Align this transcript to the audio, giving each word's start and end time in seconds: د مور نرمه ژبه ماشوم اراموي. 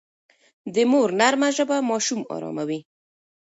د 0.73 0.75
مور 0.91 1.09
نرمه 1.19 1.49
ژبه 1.57 1.77
ماشوم 1.89 2.21
اراموي. 2.35 2.79